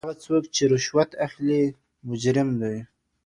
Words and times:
هغه 0.07 0.15
څوک 0.25 0.43
چې 0.55 0.63
رشوت 0.73 1.11
اخلي 1.27 1.61
مجرم 2.09 2.49
دی. 2.61 2.77